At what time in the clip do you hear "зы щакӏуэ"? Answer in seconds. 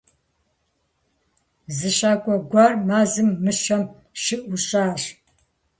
1.75-2.37